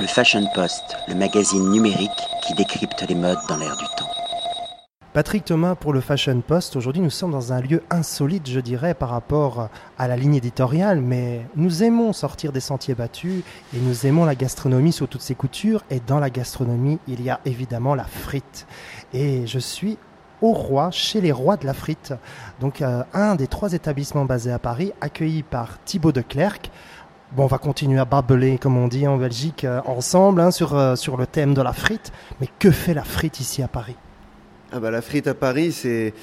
Le 0.00 0.06
Fashion 0.06 0.46
Post, 0.54 0.96
le 1.08 1.16
magazine 1.16 1.70
numérique 1.70 2.10
qui 2.46 2.54
décrypte 2.54 3.04
les 3.08 3.16
modes 3.16 3.38
dans 3.48 3.56
l'air 3.56 3.76
du 3.76 3.84
temps. 3.96 4.08
Patrick 5.12 5.44
Thomas 5.44 5.74
pour 5.74 5.92
le 5.92 6.00
Fashion 6.00 6.40
Post. 6.40 6.76
Aujourd'hui, 6.76 7.02
nous 7.02 7.10
sommes 7.10 7.32
dans 7.32 7.52
un 7.52 7.60
lieu 7.60 7.82
insolite, 7.90 8.48
je 8.48 8.60
dirais, 8.60 8.94
par 8.94 9.08
rapport 9.08 9.70
à 9.98 10.06
la 10.06 10.16
ligne 10.16 10.36
éditoriale, 10.36 11.00
mais 11.00 11.44
nous 11.56 11.82
aimons 11.82 12.12
sortir 12.12 12.52
des 12.52 12.60
sentiers 12.60 12.94
battus 12.94 13.42
et 13.74 13.80
nous 13.80 14.06
aimons 14.06 14.24
la 14.24 14.36
gastronomie 14.36 14.92
sous 14.92 15.08
toutes 15.08 15.22
ses 15.22 15.34
coutures. 15.34 15.82
Et 15.90 15.98
dans 15.98 16.20
la 16.20 16.30
gastronomie, 16.30 17.00
il 17.08 17.20
y 17.20 17.28
a 17.28 17.40
évidemment 17.44 17.96
la 17.96 18.04
frite. 18.04 18.68
Et 19.12 19.48
je 19.48 19.58
suis 19.58 19.98
au 20.42 20.52
roi, 20.52 20.90
chez 20.92 21.20
les 21.20 21.32
rois 21.32 21.56
de 21.56 21.66
la 21.66 21.74
frite. 21.74 22.14
Donc, 22.60 22.82
euh, 22.82 23.02
un 23.12 23.34
des 23.34 23.48
trois 23.48 23.72
établissements 23.72 24.24
basés 24.24 24.52
à 24.52 24.60
Paris, 24.60 24.92
accueilli 25.00 25.42
par 25.42 25.82
Thibaut 25.84 26.12
de 26.12 26.20
Clercq. 26.20 26.70
Bon, 27.32 27.44
on 27.44 27.46
va 27.46 27.58
continuer 27.58 27.98
à 28.00 28.04
babeler, 28.06 28.58
comme 28.58 28.78
on 28.78 28.88
dit 28.88 29.06
en 29.06 29.16
Belgique, 29.18 29.64
euh, 29.64 29.80
ensemble, 29.84 30.40
hein, 30.40 30.50
sur, 30.50 30.74
euh, 30.74 30.96
sur 30.96 31.16
le 31.16 31.26
thème 31.26 31.52
de 31.54 31.60
la 31.60 31.72
frite. 31.74 32.10
Mais 32.40 32.48
que 32.58 32.70
fait 32.70 32.94
la 32.94 33.04
frite 33.04 33.38
ici 33.40 33.62
à 33.62 33.68
Paris? 33.68 33.96
Ah 34.72 34.80
bah 34.80 34.90
la 34.90 35.02
frite 35.02 35.26
à 35.26 35.34
Paris, 35.34 35.72
c'est, 35.72 36.14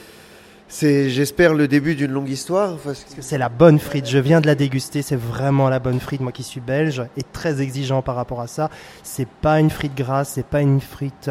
c'est, 0.68 1.10
j'espère, 1.12 1.54
le 1.54 1.68
début 1.68 1.96
d'une 1.96 2.12
longue 2.12 2.30
histoire. 2.30 2.78
parce 2.78 3.04
que- 3.04 3.22
C'est 3.22 3.38
la 3.38 3.50
bonne 3.50 3.78
frite, 3.80 4.08
je 4.08 4.18
viens 4.18 4.42
de 4.42 4.48
la 4.48 4.56
déguster, 4.56 5.04
c'est 5.04 5.16
vraiment 5.16 5.70
la 5.70 5.80
bonne 5.80 6.00
frite, 6.00 6.22
moi 6.22 6.32
qui 6.32 6.44
suis 6.44 6.60
belge 6.62 7.04
et 7.18 7.24
très 7.24 7.62
exigeant 7.62 8.02
par 8.02 8.16
rapport 8.16 8.42
à 8.42 8.48
ça. 8.48 8.70
C'est 9.04 9.28
pas 9.28 9.60
une 9.60 9.70
frite 9.70 9.96
grasse, 9.96 10.30
c'est 10.30 10.46
pas 10.46 10.62
une 10.62 10.82
frite 10.82 11.30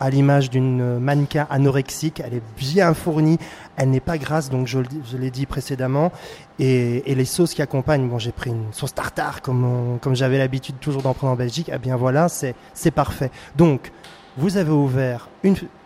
à 0.00 0.10
l'image 0.10 0.50
d'une 0.50 0.98
mannequin 0.98 1.46
anorexique, 1.50 2.22
elle 2.24 2.34
est 2.34 2.42
bien 2.56 2.94
fournie, 2.94 3.38
elle 3.76 3.90
n'est 3.90 4.00
pas 4.00 4.18
grasse, 4.18 4.50
donc 4.50 4.66
je, 4.66 4.78
l'ai 5.16 5.30
dit 5.30 5.46
précédemment. 5.46 6.12
Et, 6.58 7.02
les 7.14 7.24
sauces 7.24 7.54
qui 7.54 7.62
accompagnent, 7.62 8.08
bon 8.08 8.18
j'ai 8.18 8.32
pris 8.32 8.50
une 8.50 8.72
sauce 8.72 8.94
tartare 8.94 9.42
comme, 9.42 9.98
j'avais 10.12 10.38
l'habitude 10.38 10.76
toujours 10.80 11.02
d'en 11.02 11.14
prendre 11.14 11.32
en 11.32 11.36
Belgique, 11.36 11.70
eh 11.72 11.78
bien 11.78 11.96
voilà, 11.96 12.28
c'est, 12.28 12.54
parfait. 12.90 13.30
Donc, 13.56 13.92
vous 14.36 14.56
avez 14.56 14.70
ouvert 14.70 15.28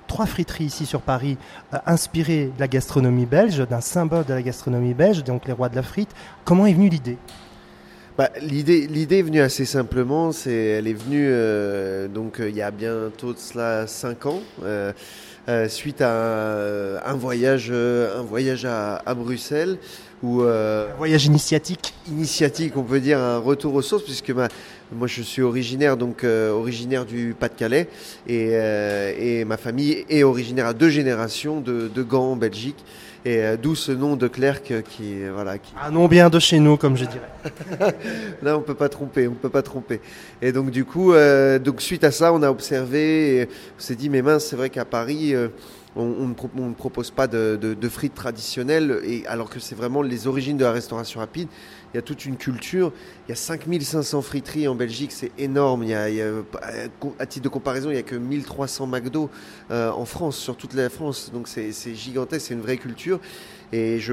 trois 0.07 0.27
friteries 0.27 0.65
ici 0.65 0.85
sur 0.85 1.01
Paris, 1.01 1.39
euh, 1.73 1.79
inspirées 1.87 2.53
de 2.55 2.61
la 2.61 2.69
gastronomie 2.69 3.25
belge, 3.25 3.67
d'un 3.67 3.81
symbole 3.81 4.27
de 4.27 4.35
la 4.35 4.43
gastronomie 4.43 4.93
belge, 4.93 5.25
donc 5.25 5.47
les 5.47 5.55
rois 5.55 5.71
de 5.71 5.77
la 5.77 5.83
frite. 5.83 6.11
Comment 6.45 6.67
est 6.67 6.75
venue 6.75 6.91
l'idée? 6.91 7.17
Bah, 8.19 8.29
l'idée, 8.43 8.87
l'idée 8.89 9.21
est 9.21 9.23
venue 9.23 9.41
assez 9.41 9.65
simplement. 9.65 10.33
C'est, 10.33 10.53
elle 10.53 10.87
est 10.87 10.93
venue 10.93 11.29
euh, 11.31 12.09
donc 12.09 12.41
euh, 12.41 12.51
il 12.51 12.57
y 12.57 12.61
a 12.61 12.71
bientôt 12.71 13.33
de 13.33 13.39
cela 13.39 13.87
cinq 13.87 14.27
ans, 14.27 14.41
euh, 14.63 14.93
euh, 15.49 15.67
suite 15.67 16.03
à 16.03 17.03
un 17.09 17.15
voyage, 17.15 17.69
euh, 17.71 18.21
un 18.21 18.23
voyage 18.23 18.67
à, 18.67 18.97
à 18.97 19.15
Bruxelles 19.15 19.79
où 20.23 20.43
euh, 20.43 20.91
Un 20.93 20.97
voyage 20.97 21.27
initiatique 21.27 21.95
initiatique, 22.09 22.77
on 22.77 22.83
peut 22.83 23.01
dire 23.01 23.19
un 23.19 23.39
retour 23.39 23.75
aux 23.75 23.83
sources, 23.83 24.03
puisque 24.03 24.31
ma, 24.31 24.49
moi 24.93 25.07
je 25.07 25.23
suis 25.23 25.43
originaire 25.43 25.97
donc 25.97 26.25
euh, 26.25 26.51
originaire 26.51 27.05
du 27.05 27.35
Pas-de-Calais 27.39 27.89
et, 28.27 28.51
euh, 28.53 29.13
et 29.17 29.45
ma 29.45 29.57
famille 29.57 30.05
est 30.09 30.25
originaire 30.25 30.67
à 30.67 30.75
deux 30.75 30.91
générations 30.91 31.61
de, 31.61 31.89
de 31.89 32.03
Gand 32.03 32.33
en 32.33 32.37
Belgique 32.37 32.85
et 33.25 33.57
d'où 33.57 33.77
ce 33.77 33.93
nom 33.93 34.17
de 34.17 34.27
Clerc 34.27 34.63
qui 34.63 35.25
voilà 35.33 35.57
qui 35.57 35.73
Un 35.81 35.93
nom 35.93 36.09
bien 36.09 36.29
de 36.29 36.41
chez 36.41 36.59
nous, 36.59 36.77
comme 36.77 36.97
je 36.97 37.05
dirais. 37.05 37.93
Là, 38.43 38.59
on 38.59 38.63
peut 38.63 38.75
pas 38.75 38.89
tromper, 38.89 39.29
on 39.29 39.35
peut 39.35 39.49
pas 39.49 39.63
tromper. 39.63 40.01
Et 40.41 40.51
donc 40.51 40.73
du 40.73 40.85
coup, 40.85 41.13
donc 41.65 41.81
suite 41.83 42.03
à 42.03 42.11
ça, 42.11 42.33
on 42.33 42.43
a 42.43 42.51
observé, 42.51 43.37
et 43.37 43.45
on 43.45 43.81
s'est 43.81 43.95
dit 43.95 44.11
mais 44.11 44.23
mince, 44.23 44.47
c'est 44.47 44.57
vrai 44.57 44.71
qu'à 44.71 44.85
Paris, 44.85 45.37
on, 45.97 46.29
ne 46.29 46.35
on 46.59 46.69
ne 46.69 46.75
propose 46.75 47.11
pas 47.11 47.27
de, 47.27 47.59
de- 47.61 47.75
de 47.75 47.89
frites 47.89 48.15
traditionnelles, 48.15 49.01
et 49.05 49.27
alors 49.27 49.51
que 49.51 49.61
c'est 49.61 49.75
vraiment 49.75 50.03
les 50.03 50.27
origines 50.27 50.57
de 50.57 50.65
la 50.65 50.73
restauration 50.73 51.21
rapide. 51.21 51.49
Il 51.93 51.97
y 51.97 51.99
a 51.99 52.03
toute 52.03 52.25
une 52.25 52.37
culture. 52.37 52.93
Il 53.27 53.31
y 53.31 53.33
a 53.33 53.37
5500 53.37 54.23
friteries 54.23 54.67
en 54.67 54.75
Belgique, 54.75 55.13
c'est 55.13 55.31
énorme. 55.39 55.83
Il 55.83 55.91
y 55.91 55.95
a, 55.95 56.07
à 57.19 57.27
titre 57.27 57.45
de 57.45 57.49
comparaison, 57.49 57.91
il 57.91 57.97
y 57.97 57.99
a 57.99 58.03
que 58.03 58.17
1300 58.17 58.87
McDo 58.87 59.31
euh, 59.71 59.91
en 59.91 60.07
France, 60.07 60.37
sur 60.37 60.57
toute 60.57 60.75
la 60.75 60.89
France. 60.89 61.31
Donc 61.33 61.49
c'est 61.49 61.95
gigantesque, 61.95 62.47
c'est 62.49 62.55
une 62.55 62.63
vraie 62.63 62.79
culture. 62.79 63.21
Et 63.75 64.01
je, 64.01 64.13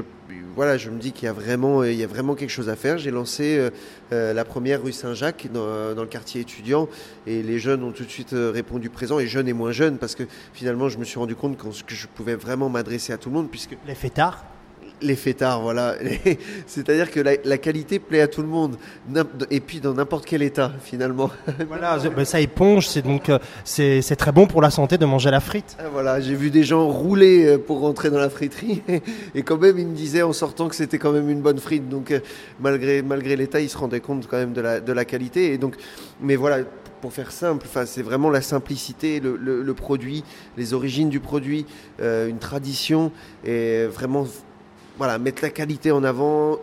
voilà, 0.56 0.78
je 0.78 0.88
me 0.88 0.98
dis 0.98 1.12
qu'il 1.12 1.26
y 1.26 1.28
a 1.28 1.34
vraiment, 1.34 1.84
il 1.84 1.94
y 1.94 2.04
a 2.04 2.06
vraiment 2.06 2.34
quelque 2.34 2.50
chose 2.50 2.68
à 2.68 2.76
faire. 2.76 2.98
J'ai 2.98 3.10
lancé 3.10 3.58
euh, 3.58 3.70
euh, 4.12 4.32
la 4.32 4.44
première 4.44 4.82
rue 4.82 4.92
Saint-Jacques 4.92 5.48
dans, 5.52 5.94
dans 5.94 6.02
le 6.02 6.08
quartier 6.08 6.40
étudiant 6.40 6.88
et 7.26 7.42
les 7.42 7.58
jeunes 7.58 7.82
ont 7.82 7.92
tout 7.92 8.04
de 8.04 8.10
suite 8.10 8.34
répondu 8.34 8.88
présent 8.88 9.18
et 9.18 9.26
jeunes 9.26 9.48
et 9.48 9.52
moins 9.52 9.72
jeunes 9.72 9.98
parce 9.98 10.14
que 10.14 10.22
finalement 10.54 10.88
je 10.88 10.98
me 10.98 11.04
suis 11.04 11.18
rendu 11.18 11.34
compte 11.34 11.58
que 11.58 11.94
je 11.94 12.06
pouvais 12.06 12.36
vraiment 12.36 12.70
m'adresser 12.70 13.12
à 13.12 13.18
tout 13.18 13.28
le 13.28 13.34
monde 13.34 13.50
puisque 13.50 13.76
Les 13.86 13.94
fêtards? 13.94 14.44
Les 15.02 15.16
fêtards, 15.16 15.62
voilà. 15.62 15.94
C'est-à-dire 16.66 17.10
que 17.10 17.20
la, 17.20 17.32
la 17.44 17.58
qualité 17.58 17.98
plaît 17.98 18.20
à 18.20 18.28
tout 18.28 18.42
le 18.42 18.48
monde 18.48 18.76
et 19.50 19.60
puis 19.60 19.80
dans 19.80 19.94
n'importe 19.94 20.26
quel 20.26 20.42
état 20.42 20.72
finalement. 20.82 21.30
Voilà, 21.68 21.98
ben, 21.98 22.24
ça 22.24 22.40
éponge, 22.40 22.88
c'est 22.88 23.02
donc 23.02 23.28
euh, 23.28 23.38
c'est 23.64 24.16
très 24.16 24.32
bon 24.32 24.46
pour 24.46 24.60
la 24.62 24.70
santé 24.70 24.98
de 24.98 25.06
manger 25.06 25.30
la 25.30 25.40
frite. 25.40 25.76
Ah, 25.78 25.84
Voilà, 25.92 26.20
j'ai 26.20 26.34
vu 26.34 26.50
des 26.50 26.64
gens 26.64 26.88
rouler 26.88 27.46
euh, 27.46 27.58
pour 27.58 27.80
rentrer 27.80 28.10
dans 28.10 28.18
la 28.18 28.30
friterie 28.30 28.82
et 29.34 29.42
quand 29.42 29.58
même 29.58 29.78
ils 29.78 29.86
me 29.86 29.94
disaient 29.96 30.22
en 30.22 30.32
sortant 30.32 30.68
que 30.68 30.74
c'était 30.76 30.98
quand 30.98 31.12
même 31.12 31.30
une 31.30 31.40
bonne 31.40 31.58
frite. 31.58 31.88
Donc 31.88 32.10
euh, 32.10 32.20
malgré 32.60 33.02
malgré 33.02 33.36
l'état, 33.36 33.60
ils 33.60 33.68
se 33.68 33.78
rendaient 33.78 34.00
compte 34.00 34.26
quand 34.28 34.36
même 34.36 34.52
de 34.52 34.60
la 34.60 34.80
de 34.80 34.92
la 34.92 35.04
qualité. 35.04 35.52
Et 35.52 35.58
donc, 35.58 35.76
mais 36.20 36.36
voilà, 36.36 36.58
pour 37.00 37.12
faire 37.12 37.30
simple, 37.32 37.64
enfin 37.68 37.86
c'est 37.86 38.02
vraiment 38.02 38.28
la 38.30 38.42
simplicité, 38.42 39.20
le, 39.20 39.36
le- 39.36 39.62
le 39.62 39.74
produit, 39.74 40.22
les 40.58 40.74
origines 40.74 41.08
du 41.08 41.20
produit, 41.20 41.64
euh, 42.02 42.28
une 42.28 42.38
tradition 42.38 43.10
et 43.44 43.86
vraiment 43.86 44.26
voilà 45.00 45.18
mettre 45.18 45.42
la 45.42 45.48
qualité 45.48 45.92
en 45.92 46.04
avant. 46.04 46.58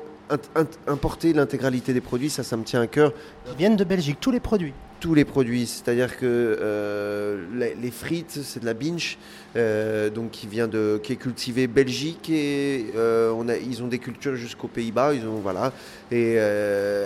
Importer 0.87 1.33
l'intégralité 1.33 1.91
des 1.91 2.01
produits, 2.01 2.29
ça, 2.29 2.43
ça 2.43 2.55
me 2.55 2.63
tient 2.63 2.81
à 2.81 2.87
cœur 2.87 3.13
Ils 3.49 3.57
viennent 3.57 3.77
de 3.77 3.83
Belgique, 3.83 4.17
tous 4.19 4.29
les 4.29 4.41
produits. 4.41 4.73
tous 4.99 5.15
les 5.15 5.25
produits, 5.25 5.65
c'est-à-dire 5.65 6.17
que 6.17 6.25
euh, 6.25 7.45
les, 7.55 7.75
les 7.75 7.91
frites, 7.91 8.39
c'est 8.43 8.59
de 8.59 8.65
la 8.65 8.73
binge, 8.73 9.17
euh, 9.55 10.09
donc 10.09 10.31
qui 10.31 10.45
vient 10.45 10.67
de, 10.67 10.99
qui 11.01 11.13
est 11.13 11.17
cultivée 11.17 11.67
Belgique 11.67 12.29
et 12.29 12.87
euh, 12.95 13.31
on 13.35 13.47
a, 13.47 13.55
ils 13.55 13.81
ont 13.83 13.87
des 13.87 13.99
cultures 13.99 14.35
jusqu'aux 14.35 14.67
Pays-Bas, 14.67 15.13
ils 15.13 15.25
ont 15.25 15.39
voilà. 15.41 15.71
Et 16.11 16.37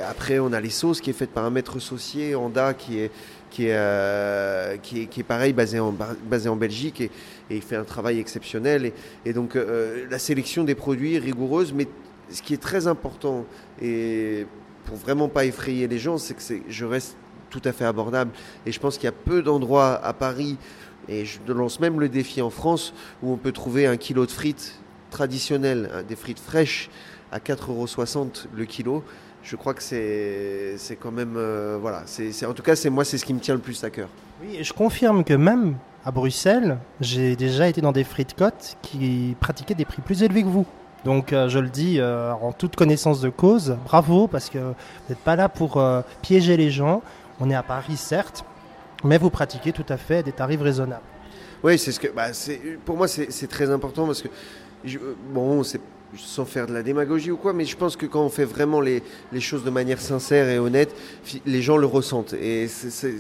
après, 0.10 0.40
on 0.40 0.52
a 0.52 0.60
les 0.60 0.70
sauces 0.70 1.00
qui 1.00 1.12
est 1.12 1.14
faite 1.14 1.32
par 1.32 1.46
un 1.46 1.50
maître 1.50 1.80
saucier, 1.80 2.36
Anda, 2.36 2.74
qui 2.74 3.00
est 3.00 3.12
qui 3.52 3.68
est, 3.68 3.76
euh, 3.76 4.78
qui 4.78 5.02
est, 5.02 5.06
qui 5.06 5.20
est 5.20 5.24
pareil, 5.24 5.54
basé 5.54 5.80
en, 5.80 5.94
basé 6.26 6.50
en 6.50 6.56
Belgique 6.56 7.02
et, 7.02 7.12
il 7.52 7.62
fait 7.62 7.76
un 7.76 7.84
travail 7.84 8.18
exceptionnel. 8.18 8.94
Et, 9.26 9.34
donc 9.34 9.56
euh, 9.56 10.08
la 10.10 10.18
sélection 10.18 10.64
des 10.64 10.74
produits 10.74 11.16
est 11.16 11.20
rigoureuse, 11.20 11.74
mais 11.74 11.88
ce 12.30 12.42
qui 12.42 12.54
est 12.54 12.62
très 12.62 12.88
important 12.88 13.46
et 13.82 14.48
pour 14.86 14.96
vraiment 14.96 15.28
pas 15.28 15.46
effrayer 15.46 15.88
les 15.88 16.00
gens, 16.00 16.18
c'est 16.18 16.34
que 16.34 16.42
je 16.68 16.86
reste 16.86 17.18
tout 17.50 17.62
à 17.66 17.74
fait 17.74 17.86
abordable. 17.86 18.32
Et 18.66 18.72
je 18.72 18.80
pense 18.80 18.96
qu'il 18.96 19.06
y 19.06 19.10
a 19.10 19.12
peu 19.12 19.44
d'endroits 19.44 20.04
à 20.04 20.14
Paris, 20.14 20.58
et 21.10 21.26
je 21.26 21.40
lance 21.52 21.80
même 21.80 22.00
le 22.00 22.10
défi 22.10 22.42
en 22.42 22.50
France, 22.50 22.94
où 23.22 23.32
on 23.32 23.38
peut 23.38 23.52
trouver 23.52 23.86
un 23.86 23.98
kilo 23.98 24.26
de 24.26 24.32
frites 24.32 24.80
traditionnelles, 25.10 25.92
hein, 25.94 26.04
des 26.08 26.16
frites 26.16 26.40
fraîches, 26.40 26.90
à 27.32 27.40
4,60 27.40 28.18
euros 28.18 28.28
le 28.56 28.66
kilo. 28.66 29.04
Je 29.44 29.56
crois 29.56 29.74
que 29.74 29.82
c'est, 29.84 30.96
quand 31.02 31.12
même. 31.12 31.34
euh, 31.36 31.78
voilà. 31.82 32.04
C'est, 32.06 32.46
en 32.46 32.54
tout 32.54 32.64
cas, 32.64 32.76
c'est 32.76 32.90
moi, 32.90 33.04
c'est 33.06 33.18
ce 33.18 33.26
qui 33.26 33.34
me 33.34 33.40
tient 33.40 33.56
le 33.56 33.60
plus 33.60 33.84
à 33.84 33.90
cœur. 33.90 34.08
Oui, 34.42 34.56
et 34.58 34.64
je 34.64 34.74
confirme 34.74 35.24
que 35.24 35.34
même 35.34 35.76
à 36.06 36.12
Bruxelles, 36.12 36.78
j'ai 37.00 37.36
déjà 37.36 37.68
été 37.68 37.82
dans 37.82 37.92
des 37.92 38.04
frites 38.04 38.36
côtes 38.36 38.78
qui 38.82 39.36
pratiquaient 39.40 39.76
des 39.76 39.86
prix 39.86 40.02
plus 40.02 40.24
élevés 40.24 40.44
que 40.44 40.48
vous. 40.48 40.66
Donc 41.06 41.34
euh, 41.34 41.50
je 41.50 41.58
le 41.60 41.70
dis 41.70 42.00
euh, 42.00 42.32
en 42.34 42.52
toute 42.52 42.76
connaissance 42.76 43.22
de 43.22 43.30
cause, 43.30 43.76
bravo 43.86 44.28
parce 44.28 44.50
que 44.52 44.60
vous 44.60 44.74
n'êtes 45.10 45.18
pas 45.20 45.36
là 45.36 45.50
pour 45.50 45.84
piéger 46.22 46.58
les 46.58 46.70
gens. 46.70 47.02
On 47.40 47.50
est 47.50 47.56
à 47.56 47.64
Paris 47.64 47.98
certes, 47.98 48.46
mais 49.04 49.18
vous 49.18 49.32
pratiquez 49.32 49.72
tout 49.72 49.86
à 49.90 49.98
fait 49.98 50.22
des 50.22 50.32
tarifs 50.32 50.62
raisonnables. 50.62 51.02
Oui, 51.64 51.78
c'est 51.80 51.92
ce 51.92 52.00
que. 52.00 52.08
Bah, 52.08 52.28
pour 52.86 52.98
moi, 52.98 53.08
c'est, 53.08 53.32
c'est 53.32 53.48
très 53.48 53.70
important 53.72 54.06
parce 54.06 54.22
que. 54.22 54.28
je- 54.86 55.00
bon, 55.34 55.64
c'est 55.64 55.82
sans 56.18 56.46
faire 56.46 56.68
de 56.68 56.74
la 56.74 56.84
démagogie 56.84 57.32
ou 57.32 57.38
quoi, 57.38 57.54
mais 57.54 57.66
je 57.66 57.78
pense 57.78 57.96
que 57.96 58.06
quand 58.06 58.22
on 58.22 58.30
fait 58.30 58.46
vraiment 58.46 58.82
les, 58.82 59.02
choses 59.40 59.64
de 59.64 59.70
manière 59.70 60.02
sincère 60.02 60.50
et 60.50 60.60
honnête, 60.60 60.94
les 61.46 61.62
gens 61.62 61.78
le 61.78 61.86
ressentent. 61.86 62.34
Et 62.34 62.68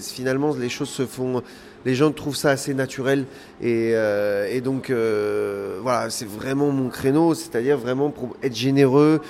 finalement, 0.01 0.53
les 0.55 0.69
choses 0.69 0.89
se 0.89 1.05
font. 1.05 1.41
Les 1.85 1.95
gens 1.95 2.11
trouvent 2.11 2.35
ça 2.35 2.51
assez 2.51 2.73
naturel. 2.73 3.25
Et, 3.61 3.91
euh, 3.93 4.59
donc, 4.61 4.89
euh, 4.89 5.79
voilà, 5.81 6.09
c'est 6.09 6.27
vraiment 6.27 6.69
mon 6.71 6.89
créneau, 6.89 7.33
c'est-à-dire 7.33 7.77
vraiment 7.77 8.09
pour 8.09 8.35
être 8.43 8.55
généreux, 8.55 9.21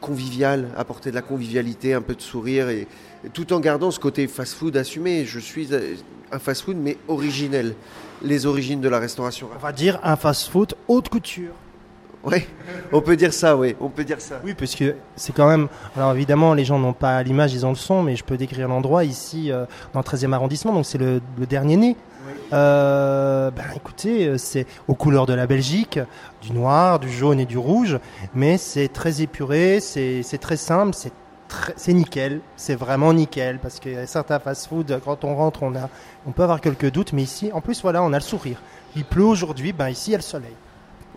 convivial, 0.00 0.68
apporter 0.76 1.10
de 1.10 1.16
la 1.16 1.22
convivialité, 1.22 1.94
un 1.94 2.02
peu 2.02 2.14
de 2.14 2.22
sourire, 2.22 2.68
et, 2.68 2.86
et 3.24 3.28
tout 3.30 3.52
en 3.52 3.60
gardant 3.60 3.90
ce 3.90 3.98
côté 3.98 4.26
fast-food 4.28 4.76
assumé. 4.76 5.24
Je 5.24 5.40
suis 5.40 5.68
un 6.30 6.38
fast-food, 6.38 6.76
mais 6.76 6.96
originel. 7.08 7.74
Les 8.22 8.46
origines 8.46 8.80
de 8.80 8.88
la 8.88 8.98
restauration. 8.98 9.48
On 9.54 9.58
va 9.58 9.72
dire 9.72 9.98
un 10.02 10.16
fast-food 10.16 10.74
haute 10.88 11.08
couture. 11.08 11.54
Oui, 12.22 12.46
on 12.92 13.00
peut 13.00 13.16
dire 13.16 13.32
ça, 13.32 13.56
oui, 13.56 13.74
on 13.80 13.88
peut 13.88 14.04
dire 14.04 14.20
ça. 14.20 14.40
Oui, 14.44 14.54
parce 14.54 14.74
que 14.74 14.94
c'est 15.16 15.32
quand 15.32 15.48
même. 15.48 15.68
Alors 15.96 16.12
évidemment, 16.12 16.52
les 16.52 16.64
gens 16.66 16.78
n'ont 16.78 16.92
pas 16.92 17.22
l'image, 17.22 17.54
ils 17.54 17.64
ont 17.64 17.70
le 17.70 17.76
son, 17.76 18.02
mais 18.02 18.14
je 18.14 18.24
peux 18.24 18.36
décrire 18.36 18.68
l'endroit 18.68 19.04
ici, 19.04 19.50
euh, 19.50 19.64
dans 19.94 20.00
le 20.00 20.04
13e 20.04 20.32
arrondissement, 20.32 20.72
donc 20.72 20.84
c'est 20.84 20.98
le, 20.98 21.22
le 21.38 21.46
dernier 21.46 21.76
né. 21.76 21.96
Euh, 22.52 23.50
ben 23.50 23.64
écoutez, 23.74 24.26
euh, 24.26 24.38
c'est 24.38 24.66
aux 24.88 24.94
couleurs 24.94 25.26
de 25.26 25.32
la 25.34 25.46
Belgique, 25.46 25.98
du 26.42 26.52
noir, 26.52 26.98
du 26.98 27.10
jaune 27.10 27.40
et 27.40 27.46
du 27.46 27.58
rouge, 27.58 27.98
mais 28.34 28.58
c'est 28.58 28.88
très 28.88 29.22
épuré, 29.22 29.80
c'est 29.80 30.22
très 30.40 30.56
simple, 30.56 30.94
c'est 31.76 31.92
nickel, 31.92 32.40
c'est 32.56 32.74
vraiment 32.74 33.12
nickel 33.12 33.58
parce 33.60 33.80
que 33.80 34.04
certains 34.06 34.38
fast-food, 34.38 35.00
quand 35.04 35.24
on 35.24 35.36
rentre, 35.36 35.62
on 35.62 35.74
a, 35.74 35.88
on 36.26 36.32
peut 36.32 36.42
avoir 36.42 36.60
quelques 36.60 36.90
doutes, 36.90 37.12
mais 37.12 37.22
ici, 37.22 37.50
en 37.52 37.60
plus, 37.60 37.80
voilà, 37.82 38.02
on 38.02 38.12
a 38.12 38.18
le 38.18 38.22
sourire. 38.22 38.60
Il 38.96 39.04
pleut 39.04 39.24
aujourd'hui, 39.24 39.72
ben 39.72 39.88
ici, 39.88 40.10
il 40.10 40.12
y 40.12 40.14
a 40.16 40.18
le 40.18 40.22
soleil. 40.22 40.54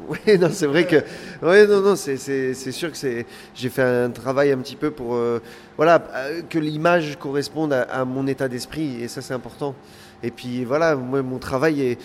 Oui, 0.09 0.17
non, 0.39 0.49
c'est 0.51 0.65
vrai 0.65 0.85
que, 0.85 0.97
ouais, 1.45 1.67
non, 1.67 1.81
non, 1.81 1.95
c'est, 1.95 2.17
c'est, 2.17 2.53
c'est 2.53 2.71
sûr 2.71 2.91
que 2.91 2.97
c'est, 2.97 3.25
j'ai 3.55 3.69
fait 3.69 3.83
un 3.83 4.09
travail 4.09 4.51
un 4.51 4.57
petit 4.57 4.75
peu 4.75 4.91
pour, 4.91 5.15
euh, 5.15 5.39
voilà, 5.77 6.03
euh, 6.15 6.41
que 6.49 6.59
l'image 6.59 7.17
corresponde 7.19 7.73
à, 7.73 7.83
à 7.83 8.03
mon 8.05 8.25
état 8.27 8.47
d'esprit, 8.47 9.01
et 9.03 9.07
ça, 9.07 9.21
c'est 9.21 9.33
important. 9.33 9.75
Et 10.23 10.31
puis, 10.31 10.63
voilà, 10.65 10.95
moi, 10.95 11.21
mon 11.21 11.37
travail 11.37 11.81
est, 11.81 11.97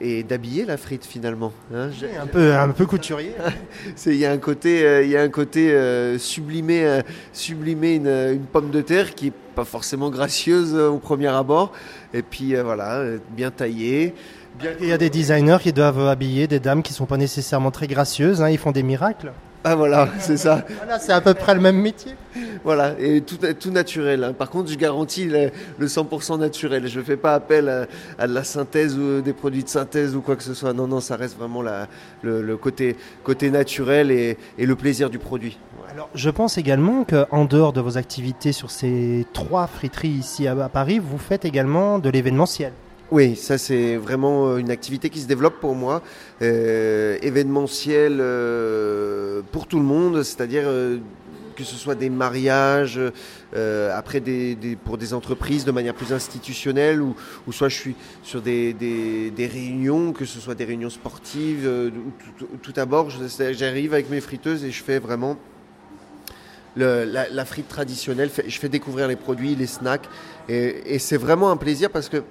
est 0.00 0.22
d'habiller 0.22 0.64
la 0.64 0.76
frite 0.76 1.04
finalement. 1.04 1.52
hein. 1.74 1.90
J'ai- 1.90 2.16
Un 2.16 2.26
peu, 2.26 2.54
un 2.54 2.68
peu 2.70 2.86
couturier. 2.86 3.32
il 4.06 4.14
y 4.16 4.24
a 4.26 4.30
un 4.32 4.38
côté, 4.38 4.84
euh, 4.86 5.04
y 5.04 5.16
a 5.16 5.22
un 5.22 5.28
côté 5.28 5.72
euh, 5.72 6.18
sublimer, 6.18 6.84
euh, 6.84 7.00
sublimer 7.32 7.96
une, 7.96 8.08
une 8.08 8.46
pomme 8.46 8.70
de 8.70 8.80
terre 8.80 9.14
qui 9.14 9.28
est 9.28 9.32
pas 9.54 9.64
forcément 9.64 10.10
gracieuse 10.10 10.74
au 10.74 10.98
premier 10.98 11.26
abord, 11.28 11.72
et 12.14 12.22
puis 12.22 12.54
voilà, 12.54 13.02
bien 13.30 13.50
taillée. 13.50 14.14
Bien 14.58 14.70
Il 14.80 14.86
y 14.88 14.92
a 14.92 14.98
des 14.98 15.10
designers 15.10 15.58
qui 15.60 15.72
doivent 15.72 16.06
habiller 16.08 16.46
des 16.46 16.60
dames 16.60 16.82
qui 16.82 16.92
sont 16.92 17.06
pas 17.06 17.16
nécessairement 17.16 17.70
très 17.70 17.86
gracieuses, 17.86 18.42
hein, 18.42 18.50
ils 18.50 18.58
font 18.58 18.72
des 18.72 18.82
miracles. 18.82 19.32
Ah 19.64 19.76
voilà, 19.76 20.08
c'est 20.18 20.36
ça. 20.36 20.64
Voilà, 20.78 20.98
c'est 20.98 21.12
à 21.12 21.20
peu 21.20 21.34
près 21.34 21.54
le 21.54 21.60
même 21.60 21.76
métier. 21.80 22.12
Voilà, 22.64 22.94
et 22.98 23.20
tout, 23.20 23.36
tout 23.60 23.70
naturel. 23.70 24.24
hein. 24.24 24.32
Par 24.32 24.50
contre, 24.50 24.68
je 24.70 24.76
garantis 24.76 25.26
le, 25.26 25.50
le 25.78 25.86
100% 25.86 26.40
naturel. 26.40 26.88
Je 26.88 26.98
ne 26.98 27.04
fais 27.04 27.16
pas 27.16 27.34
appel 27.34 27.68
à, 27.68 27.86
à 28.18 28.26
de 28.26 28.34
la 28.34 28.42
synthèse 28.42 28.98
ou 28.98 29.20
des 29.20 29.32
produits 29.32 29.62
de 29.62 29.68
synthèse 29.68 30.16
ou 30.16 30.20
quoi 30.20 30.34
que 30.34 30.42
ce 30.42 30.52
soit. 30.52 30.72
Non, 30.72 30.88
non, 30.88 31.00
ça 31.00 31.14
reste 31.14 31.38
vraiment 31.38 31.62
la, 31.62 31.86
le, 32.22 32.42
le 32.42 32.56
côté, 32.56 32.96
côté 33.22 33.50
naturel 33.50 34.10
et, 34.10 34.36
et 34.58 34.66
le 34.66 34.74
plaisir 34.74 35.10
du 35.10 35.20
produit. 35.20 35.58
Alors, 35.92 36.08
je 36.12 36.30
pense 36.30 36.58
également 36.58 37.04
qu'en 37.04 37.44
dehors 37.44 37.72
de 37.72 37.80
vos 37.80 37.96
activités 37.98 38.50
sur 38.50 38.70
ces 38.70 39.26
trois 39.32 39.68
friteries 39.68 40.08
ici 40.08 40.48
à, 40.48 40.52
à 40.60 40.68
Paris, 40.68 40.98
vous 40.98 41.18
faites 41.18 41.44
également 41.44 42.00
de 42.00 42.10
l'événementiel. 42.10 42.72
Oui, 43.12 43.36
ça 43.36 43.58
c'est 43.58 43.96
vraiment 43.96 44.48
euh, 44.48 44.56
une 44.56 44.70
activité 44.70 45.10
qui 45.10 45.20
se 45.20 45.26
développe 45.26 45.60
pour 45.60 45.74
moi, 45.74 46.00
euh, 46.40 47.18
événementiel 47.20 48.16
euh, 48.22 49.42
pour 49.52 49.66
tout 49.66 49.76
le 49.76 49.84
monde, 49.84 50.22
c'est-à-dire 50.22 50.62
euh, 50.64 50.96
que 51.54 51.62
ce 51.62 51.76
soit 51.76 51.94
des 51.94 52.08
mariages, 52.08 52.98
après 53.94 54.22
pour 54.82 54.96
des 54.96 55.12
entreprises 55.12 55.66
de 55.66 55.72
manière 55.72 55.92
plus 55.92 56.14
institutionnelle, 56.14 57.02
ou, 57.02 57.14
soit 57.50 57.68
je 57.68 57.76
suis 57.76 57.94
sur 58.22 58.40
des, 58.40 58.74
réunions, 59.38 60.14
que 60.14 60.24
ce 60.24 60.40
soit 60.40 60.54
des 60.54 60.64
réunions 60.64 60.88
sportives, 60.88 61.68
ou 61.68 62.12
tout, 62.38 62.46
tout 62.62 62.80
à 62.80 62.86
bord, 62.86 63.10
j'arrive 63.10 63.92
avec 63.92 64.08
mes 64.08 64.22
friteuses 64.22 64.64
et 64.64 64.70
je 64.70 64.82
fais 64.82 64.98
vraiment 64.98 65.36
la, 66.76 67.44
frite 67.44 67.68
traditionnelle, 67.68 68.30
je 68.46 68.58
fais 68.58 68.70
découvrir 68.70 69.06
les 69.06 69.16
produits, 69.16 69.54
les 69.54 69.66
snacks, 69.66 70.08
et 70.48 70.98
c'est 70.98 71.18
vraiment 71.18 71.50
un 71.50 71.58
plaisir 71.58 71.90
parce 71.90 72.08
que 72.08 72.22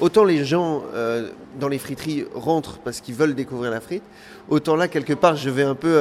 autant 0.00 0.24
les 0.24 0.44
gens 0.44 0.82
euh, 0.94 1.30
dans 1.58 1.68
les 1.68 1.78
friteries 1.78 2.26
rentrent 2.34 2.78
parce 2.78 3.00
qu'ils 3.00 3.14
veulent 3.14 3.34
découvrir 3.34 3.70
la 3.70 3.80
frite, 3.80 4.02
autant 4.48 4.76
là 4.76 4.88
quelque 4.88 5.12
part 5.12 5.36
je 5.36 5.50
vais 5.50 5.62
un 5.62 5.74
peu 5.74 5.96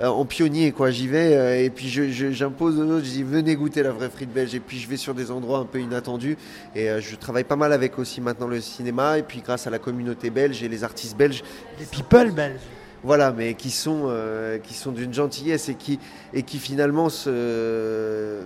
euh, 0.00 0.06
en 0.06 0.24
pionnier 0.24 0.72
quoi. 0.72 0.90
J'y 0.90 1.08
vais 1.08 1.36
euh, 1.36 1.64
et 1.64 1.70
puis 1.70 1.88
j'impose 1.88 2.78
aux 2.78 2.84
autres, 2.84 3.04
je 3.04 3.10
dis 3.10 3.22
venez 3.22 3.56
goûter 3.56 3.82
la 3.82 3.92
vraie 3.92 4.10
frite 4.10 4.32
belge 4.32 4.54
et 4.54 4.60
puis 4.60 4.78
je 4.78 4.88
vais 4.88 4.96
sur 4.96 5.14
des 5.14 5.30
endroits 5.30 5.58
un 5.58 5.64
peu 5.64 5.80
inattendus 5.80 6.36
et 6.74 6.88
je 7.00 7.16
travaille 7.16 7.44
pas 7.44 7.56
mal 7.56 7.72
avec 7.72 7.98
aussi 7.98 8.20
maintenant 8.20 8.46
le 8.46 8.60
cinéma 8.60 9.18
et 9.18 9.22
puis 9.22 9.40
grâce 9.40 9.66
à 9.66 9.70
la 9.70 9.78
communauté 9.78 10.30
belge 10.30 10.62
et 10.62 10.68
les 10.68 10.84
artistes 10.84 11.16
belges 11.16 11.42
Les 11.78 11.86
people 11.86 12.30
belges. 12.32 12.60
voilà, 13.02 13.32
mais 13.32 13.54
qui 13.54 13.70
sont, 13.70 14.04
euh, 14.06 14.58
qui 14.58 14.74
sont 14.74 14.92
d'une 14.92 15.12
gentillesse 15.14 15.68
et 15.68 15.74
qui, 15.74 15.98
et 16.32 16.42
qui 16.42 16.58
finalement 16.58 17.08
se, 17.08 18.40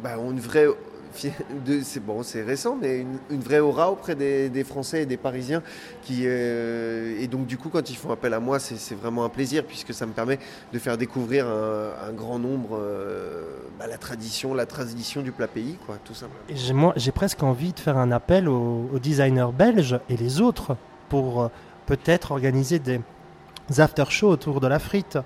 bah, 0.00 0.18
ont 0.18 0.30
une 0.30 0.40
vraie, 0.40 0.66
c'est 1.12 2.04
bon, 2.04 2.22
c'est 2.22 2.42
récent, 2.42 2.76
mais 2.80 3.04
une, 3.30 3.40
vraie 3.40 3.60
aura 3.60 3.90
auprès 3.90 4.14
des, 4.14 4.64
Français 4.64 5.02
et 5.02 5.06
des 5.06 5.16
Parisiens. 5.16 5.62
Qui, 6.02 6.22
euh, 6.24 7.20
et 7.20 7.26
donc 7.26 7.46
du 7.46 7.58
coup, 7.58 7.68
quand 7.68 7.90
ils 7.90 7.96
font 7.96 8.10
appel 8.10 8.34
à 8.34 8.40
moi, 8.40 8.58
c'est 8.58 8.94
vraiment 8.94 9.24
un 9.24 9.28
plaisir 9.28 9.64
puisque 9.64 9.94
ça 9.94 10.06
me 10.06 10.12
permet 10.12 10.38
de 10.72 10.78
faire 10.78 10.98
découvrir 10.98 11.46
un, 11.46 12.12
grand 12.12 12.38
nombre 12.38 12.78
euh, 12.80 13.58
bah, 13.78 13.86
la 13.86 13.98
tradition, 13.98 14.54
la 14.54 14.66
tradition 14.66 15.22
du 15.22 15.32
plat 15.32 15.48
pays, 15.48 15.76
quoi, 15.86 15.98
tout 16.04 16.14
simplement. 16.14 16.92
J'ai, 16.96 17.12
presque 17.12 17.42
envie 17.42 17.72
de 17.72 17.80
faire 17.80 17.98
un 17.98 18.12
appel 18.12 18.48
aux, 18.48 18.88
aux 18.92 18.98
designers 18.98 19.52
belges 19.56 19.98
et 20.08 20.16
les 20.16 20.40
autres 20.40 20.76
pour 21.08 21.42
euh, 21.42 21.48
peut-être 21.86 22.32
organiser 22.32 22.78
des 22.78 23.00
after-shows 23.76 24.28
autour 24.28 24.60
de 24.60 24.66
la 24.66 24.78
frite, 24.78 25.18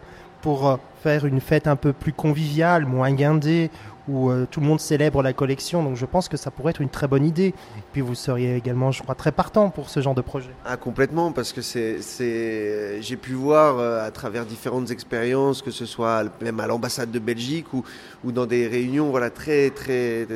pour 0.42 0.68
euh, 0.68 0.76
faire 1.02 1.24
une 1.24 1.40
fête 1.40 1.66
un 1.66 1.76
peu 1.76 1.92
plus 1.92 2.12
conviviale, 2.12 2.84
moins 2.84 3.12
guindée, 3.12 3.70
où 4.08 4.30
euh, 4.30 4.46
tout 4.50 4.60
le 4.60 4.66
monde 4.66 4.80
célèbre 4.80 5.22
la 5.22 5.32
collection. 5.32 5.82
Donc 5.82 5.96
je 5.96 6.04
pense 6.04 6.28
que 6.28 6.36
ça 6.36 6.50
pourrait 6.50 6.70
être 6.70 6.80
une 6.80 6.88
très 6.88 7.08
bonne 7.08 7.24
idée. 7.24 7.54
Puis 7.92 8.00
vous 8.00 8.14
seriez 8.14 8.56
également, 8.56 8.90
je 8.90 9.02
crois, 9.02 9.14
très 9.14 9.32
partant 9.32 9.70
pour 9.70 9.88
ce 9.88 10.00
genre 10.00 10.14
de 10.14 10.20
projet. 10.20 10.50
Ah, 10.64 10.76
complètement, 10.76 11.32
parce 11.32 11.52
que 11.52 11.62
c'est, 11.62 13.00
j'ai 13.00 13.16
pu 13.16 13.32
voir 13.32 13.78
euh, 13.78 14.06
à 14.06 14.10
travers 14.10 14.44
différentes 14.44 14.90
expériences, 14.90 15.62
que 15.62 15.70
ce 15.70 15.86
soit 15.86 16.24
même 16.42 16.60
à 16.60 16.66
l'ambassade 16.66 17.10
de 17.10 17.18
Belgique 17.18 17.72
ou, 17.72 17.84
ou 18.24 18.32
dans 18.32 18.46
des 18.46 18.66
réunions 18.66 19.10
voilà, 19.10 19.30
très, 19.30 19.70
très, 19.70 20.26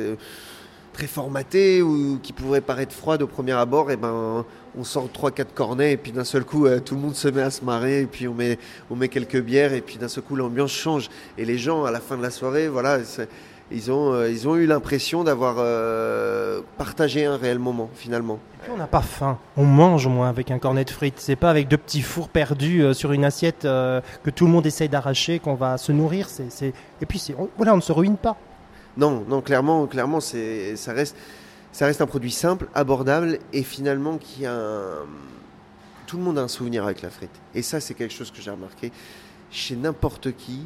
très 0.97 1.05
formatées 1.05 1.83
ou 1.83 2.17
qui 2.23 2.33
pourraient 2.33 2.59
paraître 2.59 2.91
froides 2.91 3.21
au 3.21 3.27
premier 3.27 3.51
abord, 3.51 3.91
et 3.91 3.97
ben, 3.97 4.43
on 4.75 4.83
sort 4.83 5.07
3-4 5.07 5.45
cornets 5.53 5.91
et 5.91 5.97
puis 5.97 6.11
d'un 6.11 6.23
seul 6.23 6.43
coup, 6.43 6.65
euh, 6.65 6.79
tout 6.79 6.95
le 6.95 7.01
monde 7.01 7.13
se 7.13 7.27
met 7.27 7.43
à 7.43 7.51
se 7.51 7.63
marrer 7.63 8.01
et 8.01 8.05
puis 8.07 8.27
on 8.27 8.33
met, 8.33 8.57
on 8.89 8.95
met 8.95 9.07
quelques 9.07 9.39
bières 9.39 9.73
et 9.73 9.81
puis 9.81 9.97
d'un 9.97 10.07
seul 10.07 10.23
coup, 10.23 10.35
l'ambiance 10.35 10.71
change. 10.71 11.09
Et 11.37 11.45
les 11.45 11.59
gens, 11.59 11.85
à 11.85 11.91
la 11.91 11.99
fin 11.99 12.17
de 12.17 12.23
la 12.23 12.31
soirée, 12.31 12.67
voilà, 12.67 12.97
ils 13.69 13.91
ont, 13.91 14.11
euh, 14.13 14.31
ils 14.31 14.47
ont 14.47 14.55
eu 14.55 14.65
l'impression 14.65 15.23
d'avoir 15.23 15.57
euh, 15.59 16.61
partagé 16.79 17.27
un 17.27 17.37
réel 17.37 17.59
moment 17.59 17.91
finalement. 17.93 18.39
Et 18.55 18.63
puis 18.63 18.71
on 18.73 18.77
n'a 18.77 18.87
pas 18.87 19.01
faim. 19.01 19.37
On 19.55 19.65
mange 19.65 20.07
moins 20.07 20.29
avec 20.29 20.49
un 20.49 20.57
cornet 20.57 20.83
de 20.83 20.89
frites. 20.89 21.19
C'est 21.19 21.35
pas 21.35 21.51
avec 21.51 21.67
deux 21.67 21.77
petits 21.77 22.01
fours 22.01 22.29
perdus 22.29 22.95
sur 22.95 23.11
une 23.11 23.23
assiette 23.23 23.63
que 23.63 24.29
tout 24.33 24.47
le 24.47 24.51
monde 24.51 24.65
essaye 24.65 24.89
d'arracher 24.89 25.37
qu'on 25.37 25.53
va 25.53 25.77
se 25.77 25.91
nourrir. 25.91 26.27
C'est, 26.27 26.73
Et 27.01 27.05
puis 27.05 27.23
voilà, 27.55 27.73
on 27.73 27.77
ne 27.77 27.81
se 27.81 27.91
ruine 27.91 28.17
pas. 28.17 28.35
Non, 28.97 29.23
non, 29.27 29.41
clairement, 29.41 29.85
clairement, 29.85 30.19
c'est, 30.19 30.75
ça 30.75 30.91
reste, 30.91 31.15
ça 31.71 31.85
reste 31.85 32.01
un 32.01 32.07
produit 32.07 32.31
simple, 32.31 32.67
abordable 32.73 33.37
et 33.53 33.61
finalement 33.61 34.17
qui 34.17 34.45
a 34.45 34.53
un... 34.53 35.05
tout 36.07 36.17
le 36.17 36.23
monde 36.23 36.39
a 36.39 36.41
un 36.41 36.47
souvenir 36.47 36.83
avec 36.83 37.03
la 37.03 37.11
frite. 37.11 37.31
Et 37.53 37.61
ça, 37.61 37.79
c'est 37.79 37.93
quelque 37.93 38.13
chose 38.13 38.31
que 38.31 38.41
j'ai 38.41 38.49
remarqué 38.49 38.91
chez 39.51 39.75
n'importe 39.75 40.35
qui. 40.35 40.61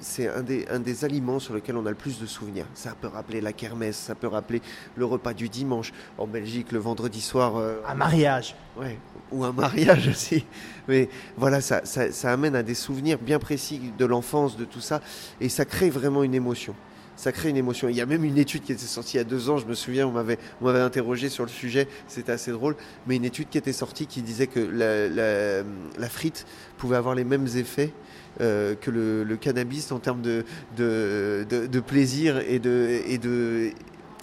C'est 0.00 0.28
un 0.28 0.42
des, 0.42 0.64
un 0.70 0.78
des 0.78 1.04
aliments 1.04 1.40
sur 1.40 1.54
lesquels 1.54 1.76
on 1.76 1.84
a 1.84 1.90
le 1.90 1.96
plus 1.96 2.20
de 2.20 2.26
souvenirs. 2.26 2.66
Ça 2.72 2.94
peut 2.98 3.08
rappeler 3.08 3.40
la 3.40 3.52
kermesse, 3.52 3.96
ça 3.96 4.14
peut 4.14 4.28
rappeler 4.28 4.62
le 4.94 5.04
repas 5.04 5.34
du 5.34 5.48
dimanche. 5.48 5.92
En 6.18 6.28
Belgique, 6.28 6.70
le 6.70 6.78
vendredi 6.78 7.20
soir, 7.20 7.56
euh, 7.56 7.80
Un 7.86 7.94
mariage. 7.94 8.54
Ouais, 8.76 8.96
ou 9.32 9.44
un 9.44 9.52
mariage 9.52 10.06
aussi. 10.12 10.46
Mais 10.86 11.08
voilà, 11.36 11.60
ça, 11.60 11.84
ça, 11.84 12.12
ça 12.12 12.32
amène 12.32 12.54
à 12.54 12.62
des 12.62 12.74
souvenirs 12.74 13.18
bien 13.18 13.40
précis 13.40 13.92
de 13.98 14.04
l'enfance, 14.06 14.56
de 14.56 14.64
tout 14.64 14.80
ça, 14.80 15.02
et 15.40 15.48
ça 15.48 15.64
crée 15.64 15.90
vraiment 15.90 16.22
une 16.22 16.34
émotion. 16.34 16.76
Ça 17.18 17.32
crée 17.32 17.48
une 17.48 17.56
émotion. 17.56 17.88
Il 17.88 17.96
y 17.96 18.00
a 18.00 18.06
même 18.06 18.22
une 18.22 18.38
étude 18.38 18.62
qui 18.62 18.70
était 18.70 18.86
sortie 18.86 19.16
il 19.16 19.18
y 19.18 19.20
a 19.20 19.24
deux 19.24 19.50
ans, 19.50 19.58
je 19.58 19.66
me 19.66 19.74
souviens, 19.74 20.06
on 20.06 20.12
m'avait, 20.12 20.38
on 20.62 20.66
m'avait 20.66 20.78
interrogé 20.80 21.28
sur 21.28 21.42
le 21.42 21.48
sujet, 21.50 21.88
c'était 22.06 22.30
assez 22.30 22.52
drôle, 22.52 22.76
mais 23.08 23.16
une 23.16 23.24
étude 23.24 23.48
qui 23.50 23.58
était 23.58 23.72
sortie 23.72 24.06
qui 24.06 24.22
disait 24.22 24.46
que 24.46 24.60
la, 24.60 25.08
la, 25.08 25.64
la 25.98 26.08
frite 26.08 26.46
pouvait 26.76 26.94
avoir 26.96 27.16
les 27.16 27.24
mêmes 27.24 27.48
effets 27.56 27.92
euh, 28.40 28.76
que 28.80 28.92
le, 28.92 29.24
le 29.24 29.36
cannabis 29.36 29.90
en 29.90 29.98
termes 29.98 30.22
de, 30.22 30.44
de, 30.76 31.44
de, 31.50 31.66
de 31.66 31.80
plaisir 31.80 32.38
et 32.48 32.60
de... 32.60 33.00
Et 33.08 33.18
de 33.18 33.70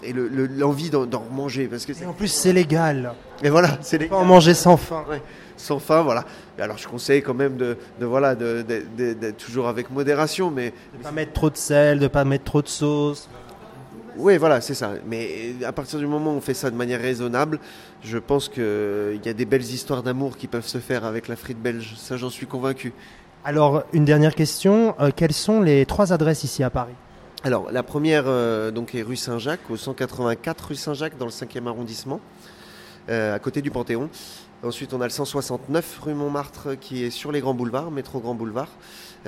et 0.04 0.14
le- 0.14 0.28
le- 0.28 0.46
l'envie 0.46 0.90
d'en 0.92 1.08
remanger 1.20 1.68
parce 1.68 1.86
que 1.86 1.94
Et 1.94 2.06
en 2.06 2.14
plus, 2.14 2.28
c'est 2.28 2.54
légal. 2.54 3.14
et 3.42 3.50
voilà 3.50 3.80
c'est 3.82 3.98
peut 3.98 4.14
en 4.14 4.26
manger 4.26 4.54
sans 4.54 4.78
faim. 4.78 5.04
Sans 5.58 5.80
fin, 5.80 6.02
voilà. 6.02 6.26
Alors 6.60 6.78
je 6.78 6.88
conseille 6.88 7.22
quand 7.22 7.34
même 7.34 7.58
de, 7.58 7.78
de 8.00 8.06
voilà, 8.06 8.36
de- 8.36 8.64
de- 8.68 8.84
de- 8.98 9.14
d'être 9.14 9.38
toujours 9.38 9.68
avec 9.68 9.90
modération, 9.90 10.52
mais 10.52 10.74
De 10.98 11.04
pas 11.04 11.12
mettre 11.12 11.34
trop 11.34 11.50
de 11.50 11.58
sel, 11.58 12.00
de 12.00 12.08
pas 12.08 12.26
mettre 12.26 12.44
trop 12.46 12.62
de 12.62 12.68
sauce. 12.68 13.28
oui, 14.18 14.38
voilà, 14.38 14.62
c'est 14.62 14.74
ça. 14.74 14.92
Mais 15.08 15.54
à 15.66 15.72
partir 15.72 16.00
du 16.00 16.08
moment 16.08 16.32
où 16.34 16.38
on 16.38 16.42
fait 16.42 16.54
ça 16.54 16.70
de 16.72 16.76
manière 16.76 17.02
raisonnable, 17.02 17.60
je 18.04 18.18
pense 18.18 18.48
qu'il 18.50 19.20
y 19.26 19.30
a 19.30 19.34
des 19.34 19.46
belles 19.46 19.62
histoires 19.64 20.04
d'amour 20.04 20.38
qui 20.38 20.48
peuvent 20.48 20.68
se 20.68 20.78
faire 20.78 21.04
avec 21.06 21.28
la 21.28 21.36
frite 21.36 21.62
belge. 21.62 21.96
Ça, 21.98 22.16
j'en 22.18 22.30
suis 22.30 22.46
convaincu. 22.48 22.94
Alors, 23.44 23.84
une 23.94 24.06
dernière 24.06 24.34
question. 24.36 24.96
Euh, 25.00 25.12
quelles 25.16 25.34
sont 25.34 25.62
les 25.62 25.86
trois 25.86 26.14
adresses 26.14 26.44
ici 26.44 26.64
à 26.64 26.70
Paris? 26.70 26.94
Alors, 27.44 27.72
la 27.72 27.84
première 27.84 28.24
euh, 28.26 28.72
donc 28.72 28.96
est 28.96 29.04
rue 29.04 29.16
Saint-Jacques, 29.18 29.70
au 29.70 29.78
184 29.78 30.68
rue 30.70 30.76
Saint-Jacques, 30.76 31.18
dans 31.20 31.26
le 31.26 31.32
5e 31.32 31.68
arrondissement, 31.68 32.20
euh, 32.20 32.55
à 33.10 33.40
côté 33.40 33.62
du 33.62 33.72
Panthéon. 33.72 34.10
Ensuite, 34.64 34.94
on 34.96 35.02
a 35.02 35.04
le 35.04 35.12
169 35.12 36.00
rue 36.02 36.16
Montmartre, 36.16 36.80
qui 36.80 37.04
est 37.04 37.12
sur 37.12 37.32
les 37.32 37.40
grands 37.40 37.54
boulevards, 37.54 37.92
métro 37.92 38.20
Grand 38.20 38.34
Boulevard. 38.34 38.70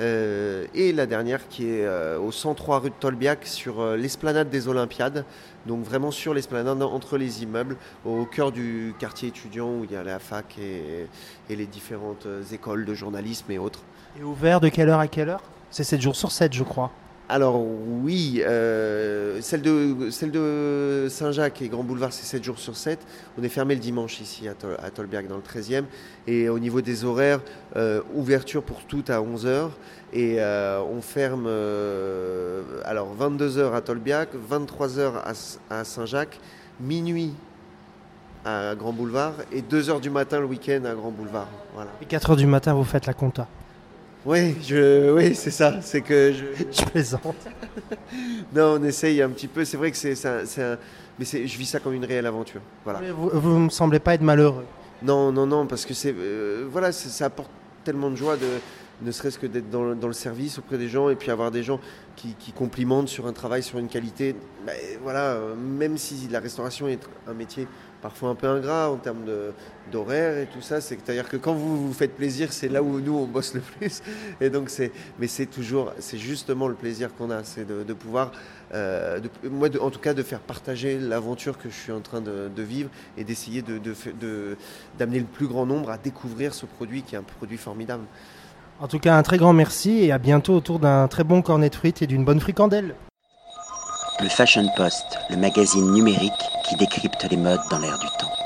Euh, 0.00 0.66
et 0.74 0.92
la 0.92 1.06
dernière 1.06 1.48
qui 1.48 1.64
est 1.64 1.84
euh, 1.84 2.18
au 2.18 2.32
103 2.32 2.80
rue 2.80 2.90
de 2.90 2.94
Tolbiac, 2.98 3.46
sur 3.46 3.80
euh, 3.80 3.96
l'esplanade 3.96 4.50
des 4.50 4.66
Olympiades. 4.66 5.24
Donc 5.66 5.84
vraiment 5.84 6.10
sur 6.10 6.34
l'esplanade, 6.34 6.82
entre 6.82 7.18
les 7.18 7.42
immeubles, 7.44 7.76
au 8.04 8.24
cœur 8.24 8.50
du 8.50 8.94
quartier 8.98 9.28
étudiant 9.28 9.68
où 9.68 9.84
il 9.84 9.92
y 9.92 9.96
a 9.96 10.02
la 10.02 10.18
fac 10.18 10.56
et, 10.58 11.06
et 11.48 11.56
les 11.56 11.66
différentes 11.66 12.26
euh, 12.26 12.42
écoles 12.52 12.84
de 12.84 12.94
journalisme 12.94 13.50
et 13.52 13.58
autres. 13.58 13.82
Et 14.18 14.24
ouvert 14.24 14.60
de 14.60 14.68
quelle 14.70 14.88
heure 14.88 15.00
à 15.00 15.08
quelle 15.08 15.28
heure? 15.28 15.42
C'est 15.70 15.84
7 15.84 16.00
jours 16.00 16.16
sur 16.16 16.32
7, 16.32 16.52
je 16.52 16.64
crois. 16.64 16.90
Alors 17.30 17.62
oui, 18.02 18.42
euh, 18.46 19.38
celle 19.42 19.60
de, 19.60 21.08
Saint-Jacques 21.10 21.60
et 21.60 21.68
Grand 21.68 21.82
Boulevard, 21.82 22.10
c'est 22.12 22.24
7 22.24 22.42
jours 22.42 22.58
sur 22.58 22.74
7. 22.74 22.98
On 23.38 23.42
est 23.42 23.50
fermé 23.50 23.74
le 23.74 23.80
dimanche 23.82 24.20
ici 24.20 24.48
à, 24.48 24.54
Tol- 24.54 24.78
Tolberg 24.94 25.26
dans 25.28 25.36
le 25.36 25.42
13e. 25.42 25.84
Et 26.26 26.48
au 26.48 26.58
niveau 26.58 26.80
des 26.80 27.04
horaires, 27.04 27.40
euh, 27.76 28.00
ouverture 28.14 28.62
pour 28.62 28.82
toutes 28.84 29.10
à 29.10 29.20
11h. 29.20 29.68
Et 30.14 30.36
euh, 30.38 30.80
on 30.90 31.02
ferme 31.02 31.46
alors 32.86 33.14
22h 33.20 33.74
à 33.74 33.82
Tolbiac, 33.82 34.30
23h 34.50 35.12
à, 35.68 35.84
Saint-Jacques, 35.84 36.40
minuit 36.80 37.34
à 38.46 38.74
Grand 38.74 38.94
Boulevard 38.94 39.34
et 39.52 39.60
2h 39.60 40.00
du 40.00 40.08
matin 40.08 40.40
le 40.40 40.46
week-end 40.46 40.80
à 40.86 40.94
Grand 40.94 41.10
Boulevard. 41.10 41.48
Et 42.00 42.06
4 42.06 42.30
heures 42.30 42.36
du 42.36 42.46
matin, 42.46 42.72
vous 42.72 42.84
faites 42.84 43.04
la 43.04 43.12
compta. 43.12 43.46
Oui, 44.26 44.56
je, 44.66 45.12
oui, 45.12 45.34
c'est 45.34 45.50
ça. 45.50 45.80
C'est 45.80 46.00
que 46.02 46.32
je, 46.32 46.44
Je 46.72 46.84
plaisante. 46.84 47.36
Non, 48.54 48.78
on 48.80 48.84
essaye 48.84 49.20
un 49.22 49.28
petit 49.30 49.46
peu. 49.48 49.64
C'est 49.64 49.76
vrai 49.76 49.90
que 49.90 49.96
c'est 49.96 50.14
c'est 50.14 50.28
un, 50.28 50.72
un- 50.72 50.78
mais 51.18 51.24
c'est, 51.24 51.46
je 51.46 51.58
vis 51.58 51.66
ça 51.66 51.80
comme 51.80 51.94
une 51.94 52.04
réelle 52.04 52.26
aventure. 52.26 52.60
Voilà. 52.84 53.00
Mais 53.00 53.10
Vous, 53.10 53.30
vous 53.32 53.58
me 53.58 53.68
semblez 53.70 53.98
pas 53.98 54.14
être 54.14 54.22
malheureux. 54.22 54.64
Non, 55.02 55.30
non, 55.32 55.46
non, 55.46 55.66
parce 55.66 55.84
que 55.86 55.94
c'est, 55.94 56.14
euh, 56.16 56.66
voilà, 56.70 56.90
ça 56.92 57.26
apporte 57.26 57.50
tellement 57.84 58.10
de 58.10 58.16
joie 58.16 58.36
de, 58.36 58.46
ne 59.02 59.10
serait-ce 59.10 59.38
que 59.38 59.46
d'être 59.46 59.70
dans, 59.70 59.84
le- 59.84 60.12
service 60.12 60.58
auprès 60.58 60.78
des 60.78 60.88
gens 60.88 61.08
et 61.08 61.16
puis 61.16 61.30
avoir 61.30 61.50
des 61.50 61.62
gens 61.62 61.80
qui, 62.16 62.34
complimentent 62.52 63.08
sur 63.08 63.26
un 63.26 63.32
travail, 63.32 63.62
sur 63.62 63.78
une 63.78 63.88
qualité. 63.88 64.34
Voilà, 65.02 65.34
euh, 65.34 65.54
même 65.54 65.96
si 65.98 66.28
la 66.28 66.40
restauration 66.40 66.88
est 66.88 67.00
un 67.28 67.34
métier 67.34 67.68
parfois 68.00 68.30
un 68.30 68.34
peu 68.34 68.46
ingrat 68.46 68.90
en 68.90 68.96
termes 68.96 69.24
d'horaire 69.90 70.38
et 70.38 70.46
tout 70.46 70.60
ça, 70.60 70.80
c'est-à-dire 70.80 71.28
que 71.28 71.36
quand 71.36 71.54
vous 71.54 71.86
vous 71.88 71.92
faites 71.92 72.14
plaisir, 72.14 72.52
c'est 72.52 72.68
là 72.68 72.82
où 72.82 73.00
nous 73.00 73.14
on 73.14 73.26
bosse 73.26 73.54
le 73.54 73.60
plus. 73.60 74.02
Et 74.40 74.50
donc 74.50 74.70
mais 75.18 75.26
c'est 75.26 75.46
toujours, 75.46 75.92
c'est 75.98 76.18
justement 76.18 76.68
le 76.68 76.74
plaisir 76.74 77.14
qu'on 77.14 77.30
a, 77.30 77.42
c'est 77.44 77.66
de, 77.66 77.92
pouvoir, 77.92 78.32
euh, 78.72 79.20
moi 79.44 79.68
en 79.80 79.90
tout 79.90 80.00
cas, 80.00 80.14
de 80.14 80.22
faire 80.22 80.40
partager 80.40 80.98
l'aventure 80.98 81.58
que 81.58 81.68
je 81.70 81.74
suis 81.74 81.92
en 81.92 82.00
train 82.00 82.20
de, 82.20 82.62
vivre 82.62 82.90
et 83.16 83.24
d'essayer 83.24 83.62
de- 83.62 83.80
d'amener 84.98 85.20
le 85.20 85.26
plus 85.26 85.46
grand 85.46 85.66
nombre 85.66 85.90
à 85.90 85.98
découvrir 85.98 86.54
ce 86.54 86.66
produit 86.66 87.02
qui 87.02 87.14
est 87.14 87.18
un 87.18 87.22
produit 87.22 87.58
formidable. 87.58 88.04
En 88.80 88.86
tout 88.86 89.00
cas, 89.00 89.16
un 89.16 89.22
très 89.24 89.38
grand 89.38 89.52
merci 89.52 90.04
et 90.04 90.12
à 90.12 90.18
bientôt 90.18 90.54
autour 90.54 90.78
d'un 90.78 91.08
très 91.08 91.24
bon 91.24 91.42
cornet 91.42 91.68
de 91.68 91.74
frites 91.74 92.00
et 92.02 92.06
d'une 92.06 92.24
bonne 92.24 92.38
fricandelle. 92.38 92.94
Le 94.20 94.28
Fashion 94.28 94.68
Post, 94.76 95.18
le 95.30 95.36
magazine 95.36 95.92
numérique 95.92 96.32
qui 96.68 96.76
décrypte 96.76 97.26
les 97.28 97.36
modes 97.36 97.60
dans 97.70 97.78
l'air 97.80 97.98
du 97.98 98.06
temps. 98.18 98.37